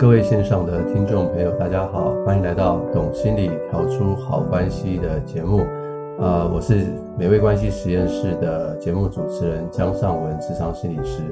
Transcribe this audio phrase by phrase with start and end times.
[0.00, 5.58] 各位线上的听众朋友，大家好，欢迎来到《懂心理调出好关系》的节目。
[6.18, 6.86] 啊、我是
[7.18, 11.22] 美味关系实验室的节目主持人姜尚文，咨商心理师。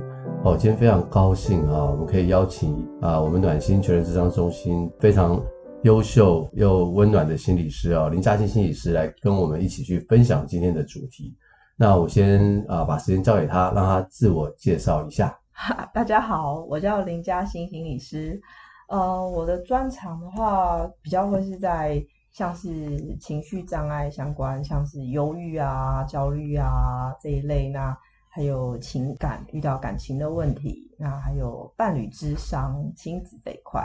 [0.45, 5.43] 哦，今天非常高兴啊，我们可以邀请啊，我们暖心全人咨商中心非常
[5.85, 11.35] 优秀又温暖的心理师啊，林嘉欣心理师来跟我们一起去分享今天的主题。
[11.75, 15.35] 那我先啊，把时间交给他，让他自我介绍一下。
[15.93, 18.41] 大家好，我叫林嘉欣心理师。
[18.89, 22.01] 呃，我的专长的话，比较会是在
[22.31, 27.69] 像是情绪障碍相关，像是忧郁啊、焦虑啊这一类。
[27.71, 27.97] 那
[28.29, 33.83] 还有情感，遇到感情的问题，那还有伴侣之商、亲子这一块。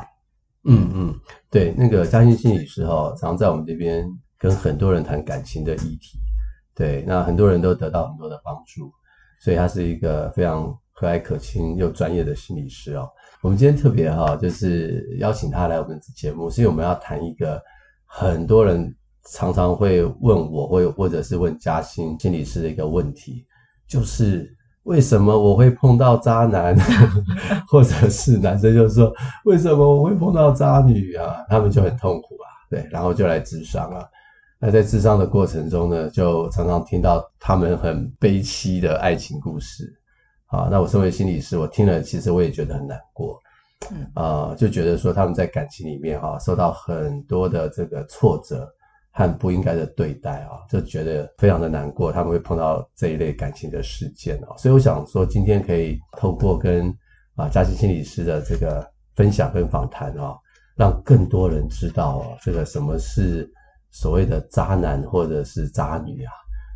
[0.65, 6.19] 嗯嗯，对，那个嘉欣心理师哈，常在我们这边跟很多人谈感情的议题。
[6.75, 8.93] 对，那很多人都得到很多的帮助，
[9.41, 13.09] 所以他是一个非常和蔼可亲又专业的心理师哦。
[13.41, 17.61] 我们今天特别哈，就是邀请他来我们节目，是因为我们要谈一个
[18.05, 18.95] 很多人
[19.29, 23.45] 常常会问我，或或者是问嘉欣心理师的一个问题，
[23.87, 24.49] 就是
[24.83, 26.77] 为什么我会碰到渣男，
[27.67, 29.13] 或者是男生就说
[29.45, 31.37] 为什么我会碰到渣女啊？
[31.49, 34.05] 他们就很痛苦啊，对，然后就来咨商啊。
[34.59, 39.93] 那在咨商的过程中呢，就常常听到他们很悲凄的爱情故事。
[40.53, 43.41] 啊，那我身为心理师，我听了其实我也觉得很难过，
[43.89, 48.71] 嗯啊，就觉得说他们在感情里面哈、啊、受到很多的这个挫折
[49.11, 56.87] 和不应该的对待啊，就觉得非常的难过，他们会碰到这一类感情的事件啊，所以我想说今天可以透过跟
[57.35, 60.35] 啊嘉欣心理师的这个分享跟访谈啊，
[60.75, 63.51] 让更多人知道啊这个什么是
[63.89, 66.31] 所谓的渣男或者是渣女啊，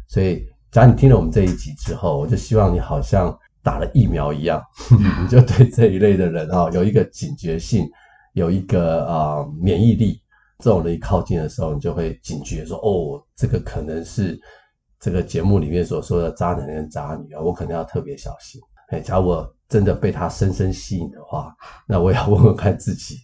[0.08, 3.38] 所以假如你听了我们这一集之后，我就希望你好像。
[3.68, 4.64] 打了疫苗一样，
[5.22, 7.86] 你就对这一类的人哈有一个警觉性，
[8.32, 10.22] 有一个啊、呃、免疫力。
[10.60, 14.40] 这种人一靠近的时候，你就会警觉说：哦，这个可能是
[15.02, 18.62] 这个节目里面所说的渣男跟渣女啊，我可能要特别小心。
[18.88, 21.54] 哎，假如我真的被他深深吸引的话，
[21.86, 23.18] 那我也要问问看自己，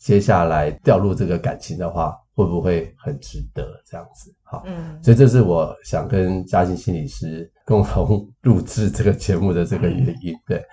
[0.00, 2.16] 接下来掉入这个感情的话。
[2.34, 4.34] 会不会很值得这样子？
[4.42, 10.34] 好，嗯，所以这是我想跟嘉欣心理师共同录制这个节目的这个原因。
[10.46, 10.64] 对，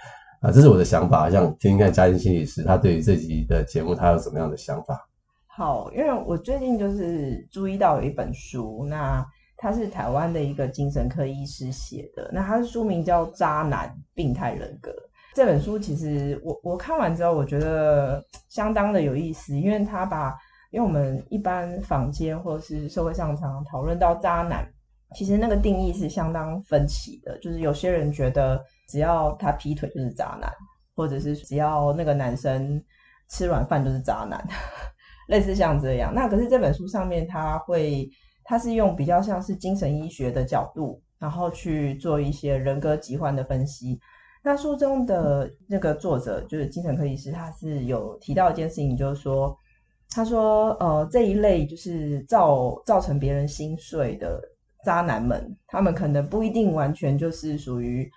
[0.41, 5.07] 啊，这是我的想法，想听听看嘉欣心理师他对于这集的节目他有什么样的想法。
[5.47, 9.25] 好，因为我最近就是注意到有一本书，那
[9.57, 14.89] 他是台湾的一个精神科医师写的，那他的书名叫《渣男病态人格》。
[15.35, 20.33] 这本书其实我我看完之后，我觉得相当的有意思，因为他把
[20.71, 24.63] 因为我们一般坊间或是社会上常常讨论到渣男，
[25.15, 27.35] 其实那个定义是相当分歧的。
[27.39, 30.47] 就是有些人觉得只要他劈腿就是渣男，
[30.95, 32.79] 或者是只要那个男生
[33.29, 34.39] 吃软饭就是渣男，
[35.27, 36.13] 类似像这样。
[36.13, 38.07] 那可是这本书上面他会，
[38.43, 43.99] 他是用比较像是精神医学的角度，然后去做一些人格疾患的分析。
[44.43, 49.57] 那书中的那个作者就是精神科医师，他是有提到一件事情，就是说。
[50.11, 54.41] 他说：“呃，这一类就是造造成别人心碎的
[54.83, 58.09] 渣男们，他们可能不一定完全就是属于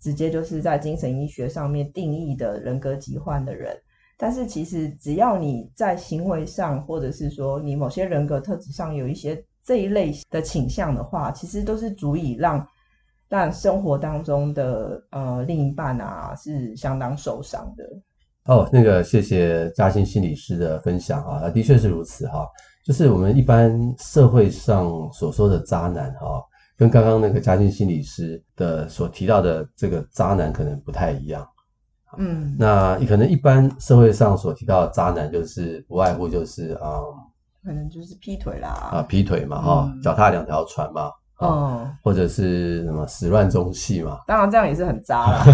[0.00, 3.76] 直接就是在精神医学上面定义的人格疾患的人，
[4.18, 12.66] 但是其实只要你在行为上，或者是说你某些人格特质上有一些这一类的倾向的话，其实都是足以让
[13.28, 17.84] 让生活当中的呃另一半啊是相当受伤的。”
[18.46, 22.46] 哦，那个谢谢嘉欣心理师的分享啊，的确是如此哈。
[22.84, 26.40] 就是我们一般社会上所说的渣男哈，
[26.76, 31.44] 跟刚刚那个嘉欣心理师的所提到的这个渣男可能不太一样。
[32.18, 37.00] 嗯，那可能一般社会上所提到的渣男，就是不外乎就是啊，
[37.64, 44.20] 可能就是劈腿啦，啊劈腿嘛哈，脚踏两条船嘛，哦，或者是什么始乱终弃嘛。
[44.28, 45.44] 当然这样也是很渣啦，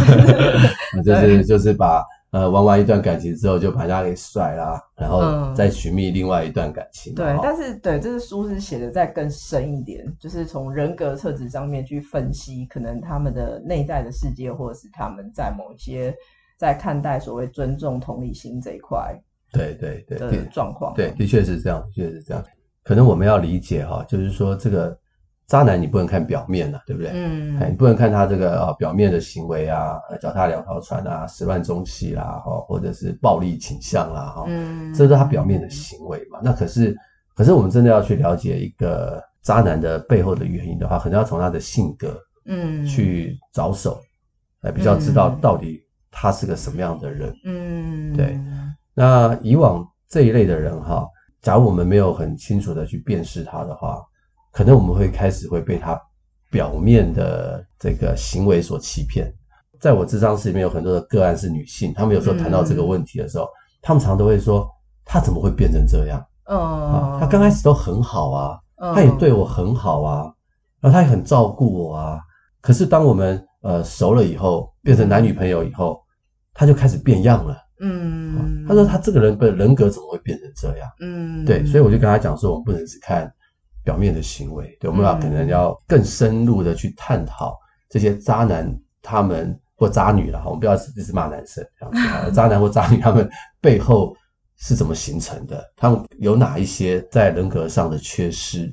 [1.03, 2.05] 就是就是把。
[2.33, 7.13] 呃，玩完一段感情之后，就把人家给甩啦，然后再寻觅另外一段感情。
[7.13, 16.15] 嗯、对，但是对，这个书是写的再更深一点，就是从人格特质上面去分析，可能他们的内在的世界，或者是他们在某些
[16.57, 19.15] 在看待所谓尊重、同理心这一块，
[19.53, 20.95] 对对对的状况。
[20.95, 22.43] 对，的确是这样，的确是这样。
[22.83, 24.99] 可能我们要理解哈，就是说这个。
[25.47, 27.11] 渣男你不能看表面呐、啊，对不对？
[27.13, 36.41] 嗯，哎你不能看他这个啊表面的行为啊，脚踏两条船啊，始乱终弃啦，哈，或者是暴力倾向啦，哈，嗯，这是他表面的行为嘛。
[36.43, 36.97] 那可是，
[37.35, 42.17] 可是我们真的要去了解一个渣男的背后的原因的话，可能要从他的性格，
[42.47, 44.01] 嗯，去着手，
[44.63, 48.39] 来比较知道到底他是个什么样的人，嗯，对。
[48.95, 51.07] 那以往这一类的人哈，
[51.41, 54.01] 假如我们没有很清楚的去辨识他的话，
[54.53, 56.01] 可能我们会开始会被他
[56.51, 59.33] 表面的这个行为所欺骗。
[59.81, 63.49] 在我智商室里面有很多的个案是女性，她们有时候谈到这个问题的时候，
[63.81, 64.69] 她、嗯、们常都会说
[65.05, 66.25] ：“她怎么会变成这样？
[66.45, 68.61] 嗯、啊，她刚开始都很好啊，
[68.95, 70.33] 她也对我很好啊，
[70.81, 72.21] 然后她也很照顾我啊。
[72.61, 76.01] 可是当我们呃熟了以后，变成男女朋友以后，
[76.55, 80.89] 她就开始变样了。”嗯，他说他这个人的人格怎么会变成这样？
[81.01, 83.29] 嗯，对，所以我就跟他讲说，我们不能只看
[83.85, 87.59] 表面的行为，对，我们要可能要更深入的去探讨
[87.89, 93.29] 这些渣男他们或渣女了，我们不要只是骂男生这样子， 渣男或渣女他们
[93.61, 94.17] 背后
[94.59, 95.65] 是怎么形成的？
[95.77, 98.73] 他们有哪一些在人格上的缺失？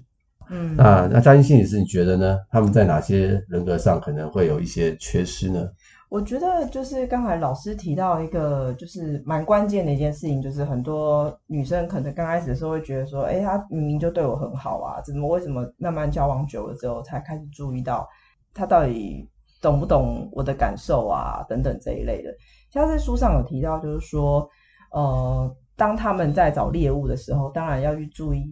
[0.52, 2.38] 嗯，那那嘉欣心理师，你觉得呢？
[2.52, 5.64] 他们在哪些人格上可能会有一些缺失呢？
[6.10, 18.10] 我觉得就是刚才老师提到一个就是蛮关键的一件事情，就是很多女生可能刚开始的时候会觉得说，哎，他明明就对我很好啊，怎么为什么慢慢交往久了之后才开始注意到
[18.56, 19.30] 他到底
[19.62, 22.32] 懂不懂我的感受啊，等等这一类的。
[22.72, 24.50] 像在书上有提到，就是说，
[24.92, 28.44] 呃，当他们在找猎物的时候，当然要去注意，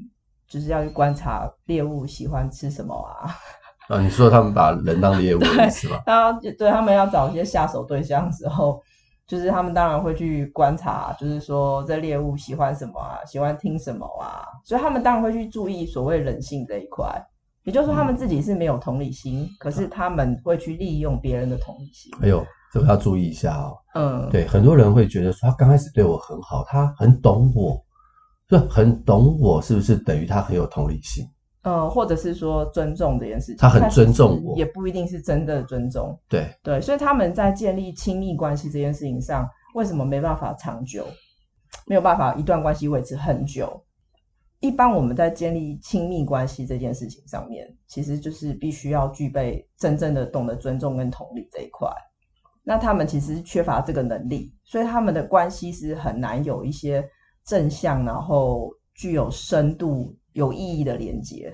[0.47, 3.33] 就是要去观察猎物喜欢吃什么啊。
[3.87, 6.01] 啊，你说他们把人当猎物是吧？
[6.07, 8.81] 然后对他们要找一些下手对象的时候，
[9.25, 17.05] 就是他们当然会去观察，就是说这猎物喜欢什么啊，喜欢听什么啊，所以他们当然会去注意所谓人性这一块。
[17.63, 22.09] 也就是说，他们自己是没有同理心，嗯、可是他们会去利用别人的同理心。
[22.21, 22.41] 哎呦，
[22.71, 23.75] 这个要注意一下哦。
[23.93, 27.77] 嗯，对，很多人会觉得说他刚开始对我很好，他很懂我，
[28.47, 31.25] 就很懂我，是不是等于他很有同理心？
[31.63, 36.17] 呃，或者是说尊重这件事情，他很尊重我，也不一定是真的尊重。
[36.29, 41.05] 对对，所以他们在建立亲密关系这件事情上，为什么没办法长久？
[41.85, 43.83] 没有办法一段关系维持很久？
[44.59, 51.89] 一般我们在建立亲密关系这件事情上面，其实就是必须要具备真正的懂得尊重跟同理这一块。
[52.63, 57.07] 那他们其实缺乏这个能力，所以他们的关系是很难有一些
[57.45, 60.13] 正向，然后具有深度。
[60.33, 61.51] 有意义的连接，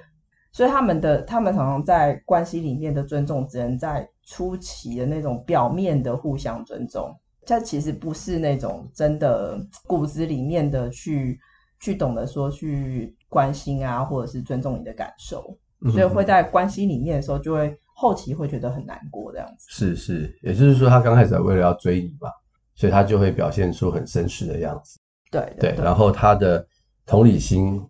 [0.51, 9.57] 所以他们的他们常常在关系里面的尊重，只能在初期的那种表面的互相尊重，这其实不是那种真的
[9.87, 11.39] 骨子里面的去
[11.79, 15.57] 去懂得说去关心啊，或者是尊重你的感受，
[15.89, 19.65] 所以会在关系里面的时候，就会后期会觉得很难过这样子。
[19.69, 22.29] 是是，也就是说，他刚开始为了要追你嘛，
[22.75, 24.99] 所以他就会表现出很绅士的样子。
[25.31, 26.67] 对对，对，然后他的
[27.05, 27.81] 同理心。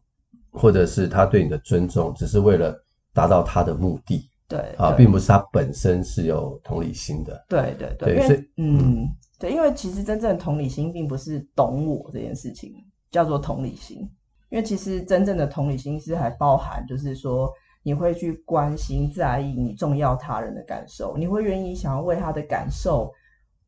[0.55, 2.79] 或者是他对你的尊重，只是为了
[3.11, 12.71] 达到他的目的，对啊，并不是他本身是有同理心的，对对对，对，所以嗯，对，因为其实真正的同理心并不是懂我这件事情
[13.09, 14.07] 叫做同理心，
[14.51, 17.51] 因为其实真正的同理心是还包含，就是说
[17.81, 23.11] 你会去关心、在意、你重要他人的感受，你会愿意想要为他的感受，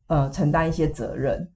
[0.06, 1.50] 呃，承担一些责任，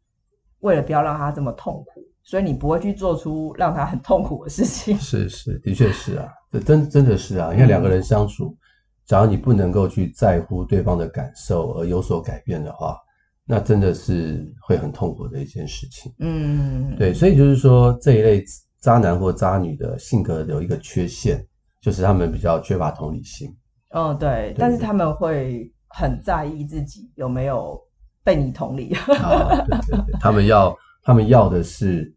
[0.59, 2.03] 为了不要让他这么痛苦。
[2.31, 4.97] 所以你不会去做出让他很痛苦的事情。
[4.99, 7.53] 是是，的确是啊，这真真的是啊。
[7.53, 8.57] 因为两个人相处，嗯，
[9.05, 12.97] 假如你不能够去在乎对方的感受而有所改变的话，
[13.45, 16.13] 那真的是会很痛苦的一件事情。
[16.21, 17.13] 嗯，对。
[17.13, 18.45] 所以就是说，这一类
[18.81, 21.45] 渣男或渣女的性格有一个缺陷，
[21.81, 23.53] 就是他们比较缺乏同理心。
[23.89, 24.53] 嗯，对。
[24.53, 27.77] 对，但是他们会很在意自己有没有
[28.23, 28.95] 被你同理。
[28.95, 30.73] 啊，对对对，他们要
[31.03, 32.15] 他们要的是。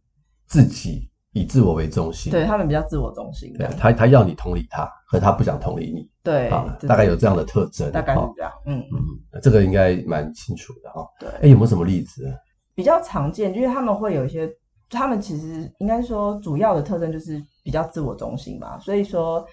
[0.53, 3.51] 自己以自我为中心，对他们比较自我中心。
[3.57, 6.07] 对，他他要你同理他，可他不想同理你。
[6.21, 7.91] 对，啊，大概有这样的特征。
[7.91, 8.51] 大概是这样。
[8.67, 11.03] 嗯嗯，这个应该蛮清楚的哈。
[11.19, 12.31] 对，哎，有没有什么例子？
[12.75, 14.47] 比较常见，就是他们会有一些，
[14.91, 18.77] 他们其实应该说主要的特征就是比较自我中心嘛。
[18.77, 19.43] 所以说，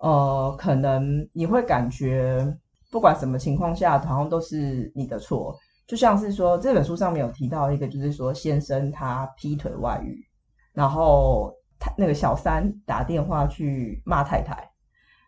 [0.00, 2.44] 呃，可能你会感觉
[2.90, 5.56] 不管什么情况下，好像都是你的错。
[5.86, 10.27] 就像是说这本书上面有提到一个，就是说先生他劈腿外遇。
[10.78, 14.70] 然后他那个小三打电话去骂太太，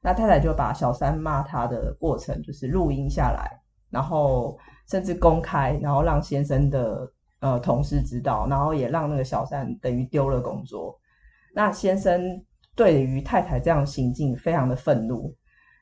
[0.01, 4.57] 那太太就把小三骂他的过程就是录音下来，然后
[4.89, 10.97] 甚至公开，然后让先生的呃同事知道，然后也让那个小三等于丢了工作。
[11.53, 12.41] 那先生
[12.77, 15.35] 对于太太这样行径非常的愤怒，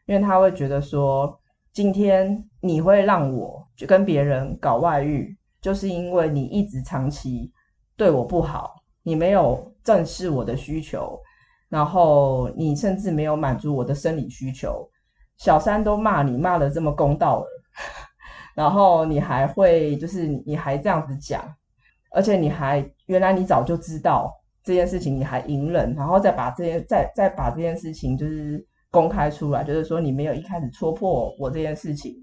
[0.07, 1.39] 因为他会觉得说，
[1.75, 7.53] 今天你会让我就跟别人搞外遇，就是因为你一直长期
[7.99, 8.77] 对我不好。
[9.09, 11.19] 你没有正视我的需求，
[11.71, 14.87] 然后你甚至没有满足我的生理需求。
[15.39, 17.47] 小三都骂你骂得这么公道了，
[18.55, 21.43] 然后你还会就是你还这样子讲，
[22.11, 24.31] 而且你还原来你早就知道
[24.63, 32.15] 这件事情，你还隐忍，然后再把这件再再把这件事情就是公开出来，就是说你没有一开始戳破我这件事情，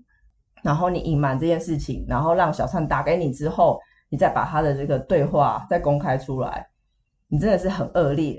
[0.62, 6.68] 然后你隐瞒这件事情，然后让小灿打给你之后，你再把他的这个对话再公开出来，
[7.28, 8.38] 你真的是很恶劣。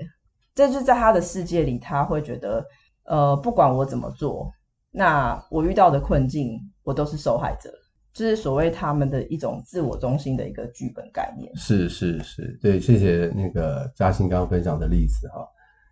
[0.55, 2.65] 这就是在他的世界里，他会觉得，
[3.03, 4.51] 呃，不管我怎么做，
[4.91, 7.71] 那我遇到的困境，我都是受害者。
[8.11, 11.55] 就是所谓他们的一种自我中心的一个剧本概念。
[11.55, 15.47] 是是是，对，谢谢那个嘉欣刚刚分享的例子哈。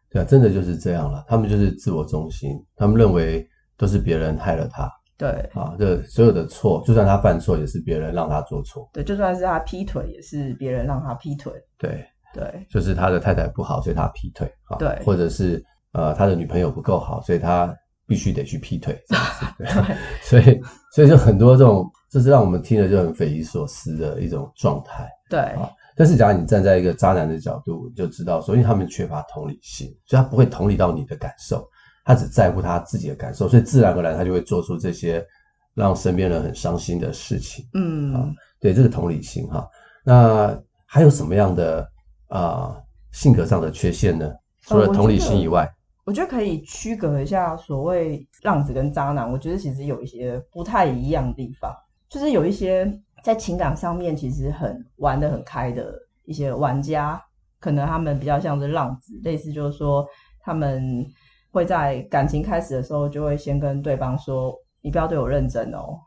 [0.09, 1.23] 对啊，真的就是这样了。
[1.27, 3.47] 他们就是自我中心，他们认为
[3.77, 4.89] 都是别人害了他。
[5.15, 8.89] 对啊，这所有的错，就算他犯错，也是别人让他做错。
[8.91, 11.53] 对，就算是他劈腿，也是别人让他劈腿。
[11.77, 12.03] 对。
[12.35, 14.75] 对，就是他的太太不好，所以他劈腿啊。
[14.77, 15.63] 对，或者是
[15.93, 17.73] 呃，他的女朋友不够好，所以他
[18.05, 19.45] 必须得去劈腿这样子。
[19.57, 20.61] 对，对所以
[20.93, 25.09] 所以就很多这种，就是让我们听了就很匪夷所思的一种状态。
[25.29, 31.65] 对啊，但是假如你站在一个渣男的角度，就知道，所以他们缺乏同理心，所以他不会同理到你的感受，
[32.03, 35.25] 他只在乎他自己的感受，所以自然而然他就会做出这些
[35.73, 37.65] 让身边人很伤心的事情。
[37.73, 39.65] 嗯，啊，对，这个同理心哈。
[40.03, 41.89] 那还有什么样的？
[42.27, 44.31] 啊、呃，性格上的缺陷呢？
[44.61, 45.69] 除了同理心以外，呃、
[46.05, 49.31] 我，觉我觉得可以区隔一下所谓浪子跟渣男。
[49.31, 51.71] 我觉得其实有一些不太一样的地方，
[52.09, 52.91] 就是有一些
[53.23, 57.21] 在情感上面其实很玩得很开的一些玩家，
[57.59, 60.03] 可能他们比较像是浪子，类似就是说
[60.41, 61.05] 他们
[61.51, 64.51] 会在感情开始的时候就会先跟对方说
[64.81, 65.99] ：“你不要对我认真哦。”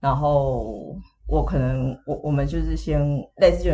[0.00, 0.96] 然后
[1.28, 3.00] 我可能我我们就是先
[3.36, 3.70] 类似就。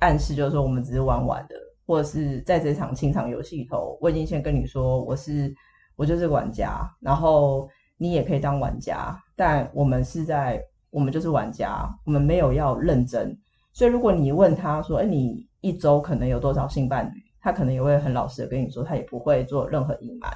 [0.00, 1.54] 暗示就是说，我们只是玩玩的，
[1.86, 5.54] 或者是在这场清场游戏里头，我已经先跟你说，我是
[5.96, 13.36] 我就是玩家，然后你也可以当玩家，但我们是在我们就是玩家，我们没有要认真。
[13.72, 17.18] 所以如果你问他说，哎，你一周可能有多少性伴侣？
[17.40, 20.30] 他可能也会很老实的跟你说，他也不会做任何隐瞒。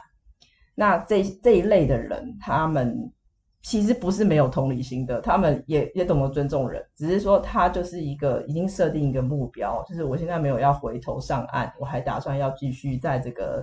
[0.74, 3.12] 那这这一类的人，他们。
[3.60, 13.62] 其实不是没有同理心的，他们也也懂得尊重人，只是说他就是一个已经设定一个目标，就是我现在没有要回头上岸，我还打算要继续在这个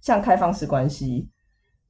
[0.00, 1.28] 像开放式关系，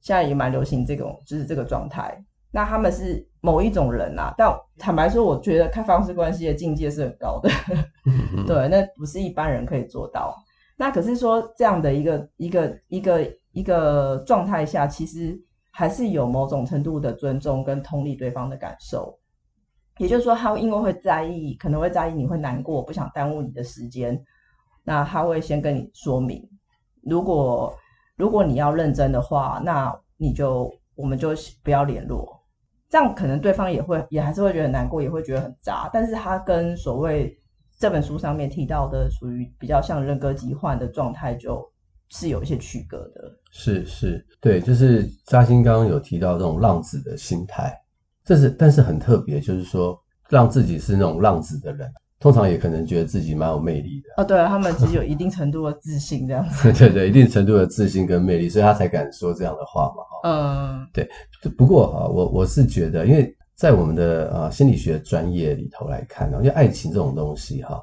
[0.01, 2.21] 现在也蛮流行这种就是这个状态。
[2.51, 7.49] 那他们是某一种人啊，但坦白说，我觉得开放式关系的境界是很高的，
[8.45, 10.35] 对，那不是一般人可以做到。
[10.77, 15.41] 那可是说这样的一个一个一个一个状态下，其实。
[15.77, 19.19] 还是有某种程度的尊重跟同理对方的感受，
[19.97, 24.23] 也就是说，他因为会在意，可能会在意你会难过，不想耽误你的时间，
[24.85, 26.41] 那他会先跟你说明，
[27.01, 27.77] 如果
[28.15, 32.39] 如果你要认真的话，那你就我们就不要联络，
[32.87, 37.37] 这样可能对方也会也还是会觉得难过，也会觉得很渣，但是他跟所谓
[37.77, 41.69] 这本书上面提到的属于比较像人格疾患的状态就。
[42.09, 47.73] 是有一些区隔的，是是，对，就是嘉欣刚刚有提到这种浪子的心态，
[48.23, 61.09] 这是但是很特别，就是说让自己是那种浪子的人，通常也可能觉得自己蛮有魅力的哦，对，他们其实有一定程度的自信，这样子， 对对对，一定程度的自信跟魅力，所以他才敢说这样的话嘛，哈，嗯，对，
[61.57, 67.81] 不过哈，我我是觉得，因为在我们的啊心理学专业里头来看呢，因为爱情这种东西哈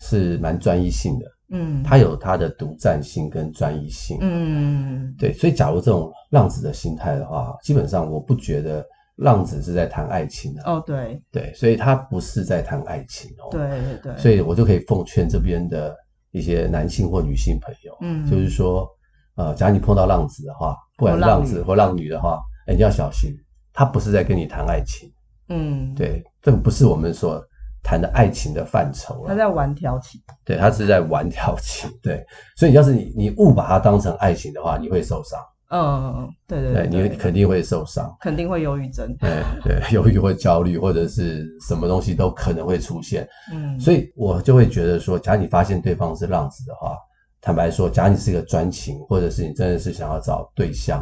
[0.00, 1.26] 是蛮专一性的。
[1.52, 4.18] 嗯，他有他的独占性跟专一性。
[4.20, 8.84] 嗯，对，所以假如这种浪子的心态的话，基本上我不觉得
[9.16, 10.62] 浪子是在谈爱情的。
[10.64, 13.48] 哦，对，对，所以他不是在谈爱情哦。
[13.50, 14.16] 对对对。
[14.16, 15.96] 所以我就可以奉劝这边的
[16.30, 18.88] 一些男性或女性朋友，嗯，就是说，
[19.34, 22.38] 呃，假如你碰到浪子的话，不管是浪子或浪女的话，
[22.68, 23.34] 哎，你要小心，
[23.72, 25.10] 他不是在跟你谈爱情。
[25.48, 27.44] 嗯，对，这个不是我们说。
[27.82, 32.24] 谈的爱情的范畴了，他在玩调情，对，他是在玩调情，对，
[32.56, 46.96] 所以要是你你误把它当成爱情的话，你会受伤，嗯，对对对，对，你肯定会受伤，肯定会忧郁症，对对， 忧郁或焦虑或者是什么东西都可能会出现，嗯，所以我就会觉得说，假如你发现对方是浪子的话，
[47.40, 51.00] 坦白说，假如你是一个专情，或者是你真的是想要找对象，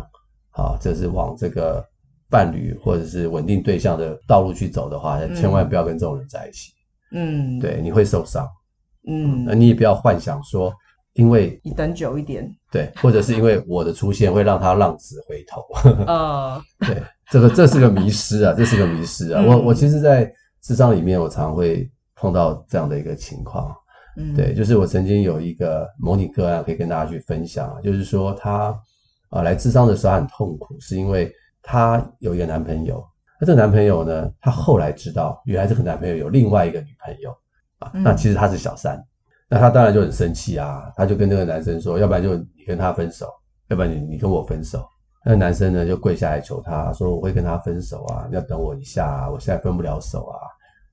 [0.53, 1.85] 啊，这是往这个。
[2.31, 6.73] 伴侣或者是稳定对象的道路去走的话，千万不要跟这种人在一起。
[7.11, 8.47] 嗯，对，你会受伤。
[9.09, 10.71] 嗯，那你也不要幻想说，
[11.15, 15.65] 因为你等久一点，对，或者是因为我的出现会让他浪子回头。
[16.07, 19.41] 呃 对，这个这是个迷失啊，这是个迷失啊。
[19.43, 20.31] 嗯、我我其实，在
[20.61, 23.75] 智商里面，我常会碰到这样的一个情况。
[24.19, 28.65] 嗯，对，就是我曾经有一个模拟个案可以跟大家去分享，就是说他
[29.31, 31.33] 啊、呃、来智商的时候很痛苦，是因为。
[31.71, 33.07] 她有一个男朋友，
[33.39, 37.31] 那这个男朋友呢，她后来知道，原来这个男朋友有另外一个女朋友，
[37.79, 37.93] 啊。
[37.93, 38.99] 那其实他是小三，
[39.51, 43.27] 那她当然就很生气啊，她就跟那个男生说，要不然就你跟他分手，
[43.69, 44.89] 要不然你你跟我分手。
[45.27, 50.41] 那个男生呢就跪下来求他说，我会跟他分手啊，你要等我一下啊，我现在分不了手啊。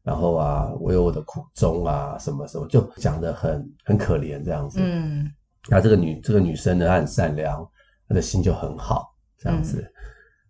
[0.04, 4.80] 然后啊，我有我的苦衷啊，什么什么，就讲的很很可怜这样子。
[4.82, 5.32] 嗯，
[5.70, 7.66] 那这个女这个女生呢，她很善良，
[8.10, 9.82] 她的心就很好，这样子。
[9.82, 9.92] 嗯、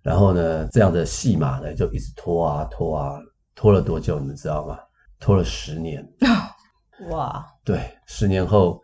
[0.05, 3.19] 然后呢，这样的戏码呢，就一直拖啊拖啊，
[3.55, 4.77] 拖了多久，你们知道吗？
[5.19, 6.07] 拖了十年。
[7.09, 7.43] 哇！
[7.63, 8.79] 对，十年后，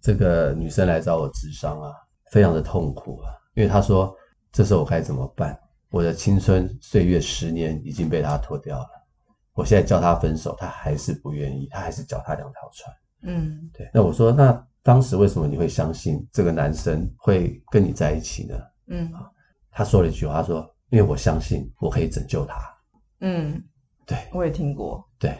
[0.00, 1.92] 这个女生来找我咨商啊，
[2.32, 4.12] 非常的痛苦啊，因为她说，
[4.50, 5.56] 这时候我该怎么办？
[5.90, 8.88] 我的青春岁月十年已经被她拖掉了。
[9.54, 12.96] 我现在叫他分手，他还是不愿意，他还是脚踏两条船。
[13.22, 13.88] 嗯，对。
[13.94, 18.58] 那我说，那当时为什么你会相信这个男生会跟你在一起呢？
[18.88, 19.10] 嗯，
[19.76, 22.56] 他说了一句话，他说：“因为我相信我可以拯救他。”
[23.20, 23.62] 嗯，
[24.06, 25.04] 对，我也听过。
[25.18, 25.36] 对，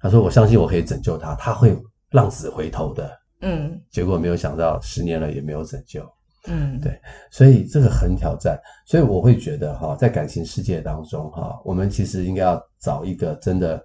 [0.00, 1.76] 他说：“我相信我可以拯救他，他会
[2.12, 3.10] 浪子回头的。”
[3.44, 6.02] 嗯，结果没有想到，十年了也没有拯救。
[6.48, 6.98] 嗯，对，
[7.30, 13.84] 所以这个很挑战，所以我会觉得哈，在感情世界当中哈，我们其实应该要找一个真的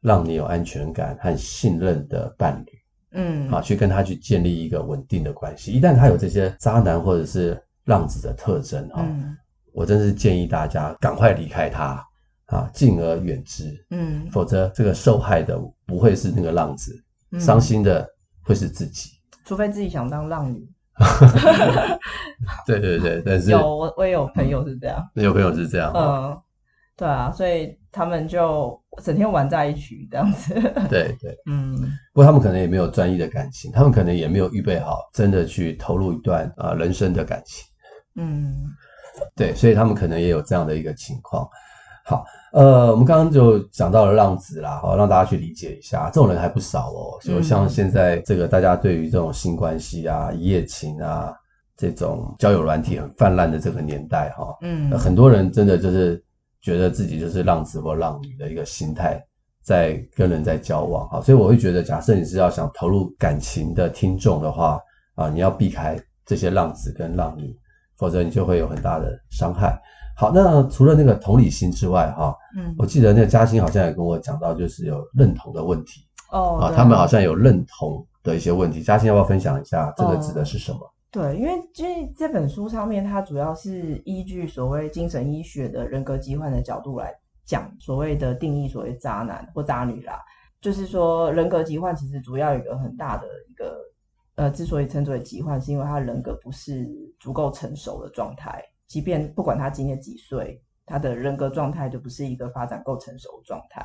[0.00, 2.72] 让你有安全感和信任的伴侣，
[3.12, 5.72] 嗯，啊，去跟他去建立一个稳定的关系。
[5.72, 9.36] 一旦他有这些渣男或者是浪子的特征哈，嗯，
[9.72, 12.04] 我真是建议大家赶快离开他
[12.46, 16.94] 啊，敬而远之，嗯，否则这个受害的不会是那个浪子，
[17.40, 18.06] 伤心的
[18.44, 19.10] 会是自己，
[19.44, 20.68] 除非自己想当浪女。
[22.66, 26.36] 对对对，但是有我我也有朋友是这样，有朋友是这样，嗯，
[26.96, 30.54] 对啊，所以他们就整天玩在一起这样子，
[30.90, 31.72] 对对，嗯，
[32.12, 37.64] 不过他们可能也没有专一的感情，他们可能也没有预备好真的去投入一段啊人生的感情，
[38.16, 38.66] 嗯，
[39.36, 41.48] 对，所以他们可能也有这样的一个情况，
[42.04, 42.24] 好。
[42.50, 47.18] 呃，我们刚刚就讲到了浪子啦，好，让大家去理解一下，这种人还不少哦。
[47.20, 51.30] 就像现在这个大家对于这种性关系啊、一夜情啊
[51.76, 56.24] 这种交友软体很泛滥的这个年代，哈，嗯，很多人真的就是
[56.62, 59.22] 觉得自己就是浪子或浪女的一个心态，
[59.62, 64.80] 在跟人在交往，哈，所以我会觉得，假设你是要想投入感情的听众的话，
[65.16, 67.54] 啊，你要避开这些浪子跟浪女，
[67.98, 69.78] 否则你就会有很大的伤害。
[70.16, 76.00] 好，那除了那个同理心之外，哈，嗯，我记得那个嘉欣好像也跟我讲到，就是有认同的问题
[76.32, 78.82] 哦，啊，他们好像有认同的一些问题。
[78.82, 79.92] 嘉欣要不要分享一下？
[79.96, 80.78] 这个指的是什么？
[81.10, 87.14] 对，因为其实这本书上面，它主要是依据所谓精神医学的人格疾患的角度来
[87.46, 90.20] 讲，所谓的定义，所谓渣男或渣女啦，
[90.60, 93.78] 就是说人格疾患其实主要有一个很大的一个，
[94.38, 98.62] 呃，之所以称之为疾患，是因为他人格不是足够成熟的状态。
[98.86, 103.84] 即便不管他今年几岁，他的人格状态就不是一个发展够成熟的状态。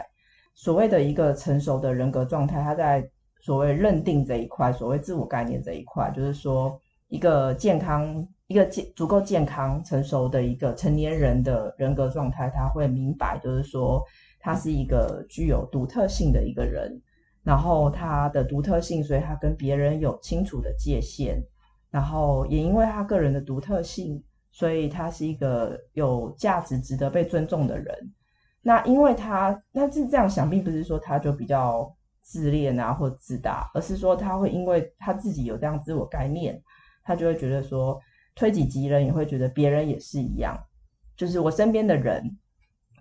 [0.53, 3.03] 所谓的一个成熟的人格状态，他在
[3.41, 14.03] 所谓认定这一块，所谓自我概念这一块，就是说一个健康、一个健足够健康、成熟的一个成年人的人格状态，他会明白，就是说
[14.39, 17.01] 他是一个具有独特性的一个人，
[17.43, 21.43] 然后他的独特性，所以他跟别人有清楚的界限，
[21.91, 24.23] 然后也因为他个人的独特性。
[24.55, 28.13] 所以他是一个有价值、值得被尊重的人。
[28.61, 36.61] 那因为他，那是这样想，并不是说他就比较自恋啊，或自大，而是说他会因为他自己有这样自我概念，
[37.03, 37.99] 他就会觉得说，
[38.35, 40.55] 推己及人，也会觉得别人也是一样。
[41.17, 42.37] 就是我身边的人，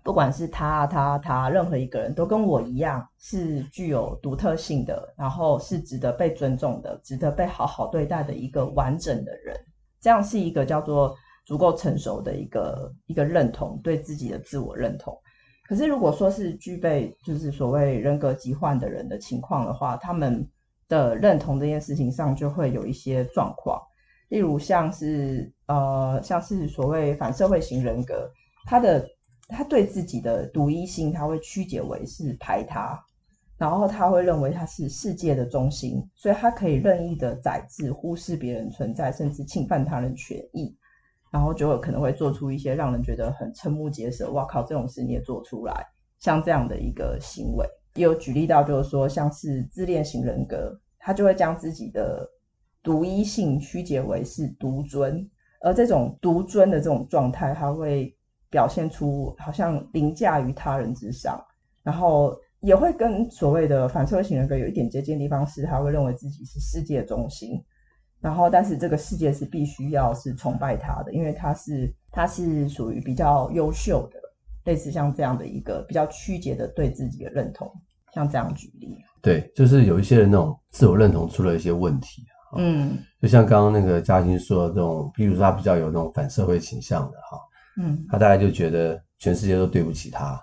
[0.03, 9.55] 不管是他、他、他，任何一个人都跟我一样，是具有独特性的，然后是值得被尊重的，值得被好好对待的一个完整的人。
[9.99, 11.15] 这样是一个叫做。
[11.45, 15.13] 足够成熟的一个一个认同，对自己的自我认同。
[15.67, 20.49] 可是，如果说是具备就是所谓人格疾患的人的情况的话，他们
[20.87, 23.77] 的认同这件事情上就会有一些状况。
[24.29, 28.31] 例如，像是呃，像是所谓反社会型人格，
[28.65, 29.05] 他的
[29.53, 32.99] 他对自己的独一性，他会曲解为是排他，
[33.57, 40.75] 然后他会认为他是世界的中心，所以他可以任意的宰制、忽视别人存在，甚至侵犯他人权益。
[41.31, 45.73] 然后就有可能会做出一些让人觉得很瞠目结舌，哇靠，这种事你也做出来，
[46.19, 52.29] 像这样的一个行为，也有举例到，就是说像是自恋型人格，他就会将自己的
[52.83, 55.27] 独一性曲解为是独尊，
[55.61, 58.15] 而这种独尊的这种状态，他会
[58.53, 61.43] 表现出好像凌驾于他人之上，
[61.81, 67.59] 然后也会跟所谓的反社会型人格有一点接近的地方是，他会认为自己是世界中心。
[68.21, 74.19] 然后，但是这个世界是必须要是崇拜他的，因为他是他是属于比较优秀的，
[74.65, 77.67] 类似像这样的一个比较曲解的对自己的认同。
[78.13, 78.95] 像这样举例。
[79.23, 82.23] 对，就是有一些人那种自我认同出了一些问题。
[82.55, 87.39] 嗯，就像刚刚那个嘉欣说的这种，比如说他比较有那种反社会倾向的哈，
[87.77, 90.39] 嗯，他大概就觉得全世界都对不起他，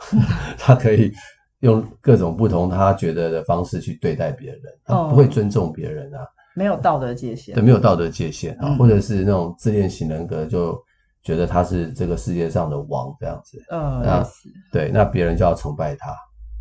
[0.58, 1.12] 他可以
[1.60, 10.82] 用各种不同他觉得的方式去对待别人，他不会尊重别人啊，没有道德界限，对，没有道德界限啊，嗯、或者是那种自恋型人格，就
[11.22, 14.26] 觉得他是这个世界上的王这样子，嗯，那
[14.72, 16.14] 对，那别人就要崇拜他，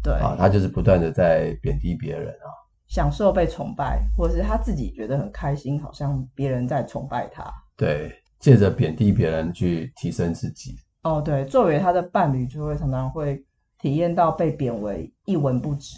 [0.04, 0.14] 对。
[0.16, 2.48] 啊，他就是不断的在贬低别人啊。
[2.90, 7.44] 享受被崇拜，或者是他自己觉得很开心，好像别人在崇拜他。
[7.78, 10.76] 对，借着贬低别人去提升自己。
[11.04, 13.44] 哦，对，作为他的伴侣，就会常常会
[13.80, 15.98] 体验到被贬为一文不值，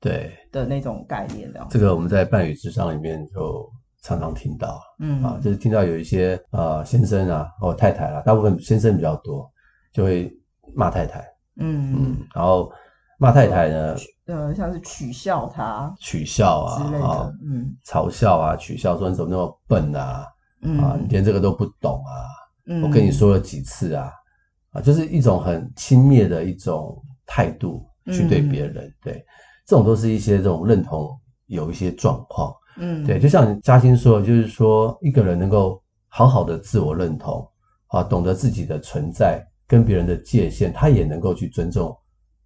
[0.00, 1.52] 对的那种概念。
[1.52, 3.70] 这样，这个我们在伴侣智商里面就
[4.02, 9.50] 常常听到，嗯啊，就是听到有一些啊、呃、先生啊或太太啊，大部分先生比较多，
[9.92, 10.32] 就会
[10.74, 11.20] 骂太太，
[11.56, 12.72] 嗯嗯，然后。
[13.22, 13.94] 骂太太呢？
[14.28, 20.26] 呃，像是取笑他、取笑啊之类的，嗯，嘲笑啊，取笑说你怎么那么笨啊？
[20.62, 22.26] 嗯、啊，你连这个都不懂啊？
[22.66, 24.12] 嗯，我跟你说了几次啊？
[24.72, 29.24] 啊，就是一种很轻蔑的一种态度去对别人，嗯、对，
[29.66, 31.10] 这种都是一些这种认同
[31.46, 37.46] 有一些状况，嗯，对，就像嘉欣说的，就是说一个人能够好好的自我认同
[37.88, 41.96] 啊，懂得自己的存在跟别人的界限，他也能够去尊重。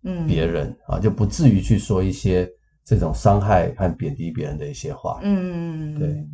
[0.07, 2.47] 嗯，别人啊，就不至于去说一些
[2.85, 5.19] 这种伤害和贬低别人的一些话。
[5.23, 6.27] 嗯，对，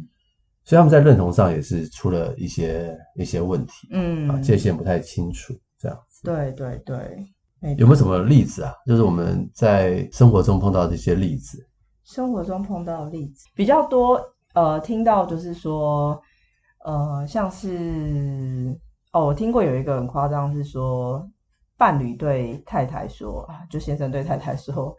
[0.71, 3.89] 所以他们在认同上也是出了一些一些问题。
[3.91, 6.23] 嗯，啊，界限不太清楚，这样子。
[6.23, 7.27] 对对对，
[7.77, 8.73] 有没有什么例子啊？
[8.87, 11.59] 就是我们在生活中碰到的一些例子。
[12.05, 16.23] 生活中碰到的例子比较多，呃，听到就是说，
[16.85, 18.79] 呃，像是
[19.11, 21.29] 哦，我听过有一个很夸张，是说。
[21.77, 24.95] 伴侣对太太说啊，就先生对太太说，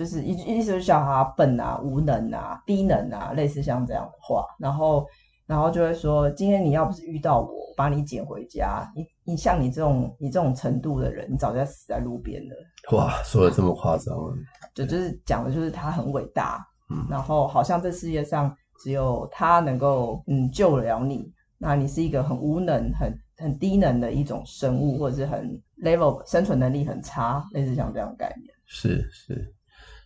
[0.00, 4.46] 就是意意思是小孩笨啊、无能啊、低能啊，类似像这样的话。
[4.58, 5.06] 然后，
[5.44, 12.96] 然后就会说，今天你要不是遇到我，把你捡回家，你你像你这种你这种程度的人，你早就死在路边了。
[12.96, 14.32] 哇，说的这么夸张啊？
[14.74, 25.60] 就就是讲的就是他很伟大，嗯，然后好像这世界上只有他能够嗯救了你，那你是一个很无能、很很低能的一种生物，或者是很。
[25.82, 28.54] level 生存能力很差，类似像这样的概念。
[28.66, 29.50] 是是，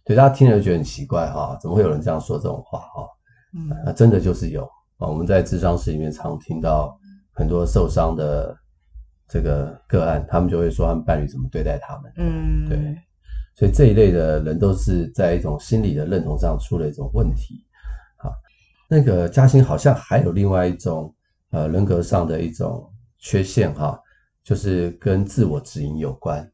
[0.04, 3.08] 对，大家听了就觉得很奇怪哈，怎么会有人这样说这种话哈？
[3.54, 4.64] 嗯，那真的就是有
[4.98, 5.08] 啊。
[5.08, 6.98] 我们在智商室里面常听到
[7.32, 8.56] 很多受伤的
[9.28, 12.12] 这个个案，他们就会说他们伴侣怎么对待他们。
[12.16, 12.96] 嗯，对，
[13.54, 17.64] 所以这一类的人都是在一种心理的认同上出了一种问题。
[18.18, 18.30] 好，
[18.88, 21.14] 那个嘉欣好像还有另外一种
[21.50, 24.00] 呃人格上的一种缺陷哈。
[24.42, 26.46] 就是跟自我指引有关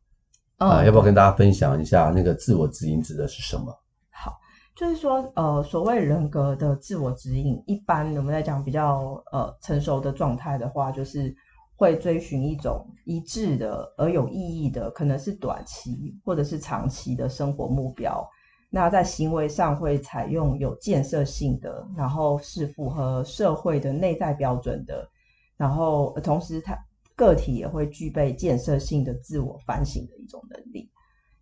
[0.61, 3.75] 啊，哦、要不要跟大家分享一下那个自我指引指的是什么？
[4.11, 4.39] 好，
[4.77, 11.35] 就是说，呃，所谓人格的自我指引，一般我们在讲比较呃成熟的状态的话，就是
[11.77, 18.23] 会追寻一种一致的而有意义的，可能是短期或者是长期的生活目标。
[18.69, 25.09] 那在行为上会采用有建设性的，然后是符合社会的内在标准的，
[25.57, 26.79] 然后同时它。
[27.21, 30.91] 个体也会具备建设性的自我反省的一种能力，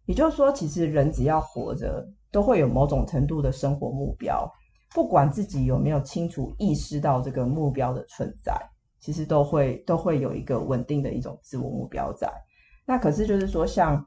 [0.07, 4.45] 也就是说，其实人只要活着，都会有某种程度的生活目标，
[4.93, 8.53] 不管自己有没有清楚意识到这个目标的存在，
[8.99, 12.29] 其实都会都会有一个稳定的一种自我目标在。
[12.85, 14.05] 那可是就是说，像